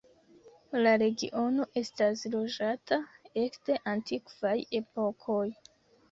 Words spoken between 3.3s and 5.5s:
ekde antikvaj epokoj.